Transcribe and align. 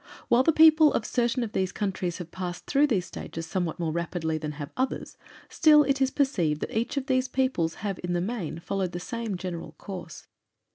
While 0.29 0.41
the 0.41 0.51
peoples 0.51 0.95
of 0.95 1.05
certain 1.05 1.43
of 1.43 1.51
these 1.51 1.71
countries 1.71 2.17
have 2.17 2.31
passed 2.31 2.65
through 2.65 2.87
these 2.87 3.05
stages 3.05 3.45
somewhat 3.45 3.79
more 3.79 3.91
rapidly 3.91 4.39
than 4.39 4.53
have 4.53 4.71
others, 4.75 5.15
still 5.47 5.83
it 5.83 6.01
is 6.01 6.09
perceived 6.09 6.61
that 6.61 6.75
each 6.75 6.97
of 6.97 7.05
these 7.05 7.27
peoples 7.27 7.75
have 7.85 7.99
in 8.03 8.13
the 8.13 8.19
main 8.19 8.57
followed 8.57 8.93
the 8.93 8.99
same 8.99 9.37
general 9.37 9.73
course. 9.73 10.25